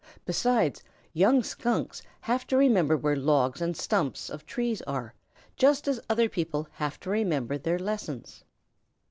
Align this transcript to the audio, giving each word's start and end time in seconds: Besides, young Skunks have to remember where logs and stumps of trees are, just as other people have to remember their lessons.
Besides, 0.25 0.81
young 1.13 1.43
Skunks 1.43 2.01
have 2.21 2.47
to 2.47 2.57
remember 2.57 2.97
where 2.97 3.15
logs 3.15 3.61
and 3.61 3.77
stumps 3.77 4.31
of 4.31 4.47
trees 4.47 4.81
are, 4.87 5.13
just 5.57 5.87
as 5.87 6.01
other 6.09 6.27
people 6.27 6.67
have 6.71 6.99
to 7.01 7.11
remember 7.11 7.55
their 7.55 7.77
lessons. 7.77 8.43